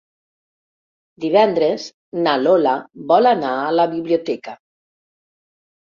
Divendres 1.25 1.85
na 2.29 2.35
Lola 2.47 2.75
vol 3.15 3.33
anar 3.35 3.55
a 3.61 3.71
la 3.79 3.89
biblioteca. 3.97 4.61